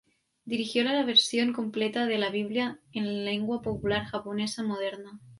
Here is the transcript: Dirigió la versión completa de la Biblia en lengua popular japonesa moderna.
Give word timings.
Dirigió 0.45 0.83
la 0.83 1.03
versión 1.03 1.53
completa 1.53 2.07
de 2.07 2.17
la 2.17 2.31
Biblia 2.31 2.79
en 2.91 3.23
lengua 3.23 3.61
popular 3.61 4.03
japonesa 4.05 4.63
moderna. 4.63 5.21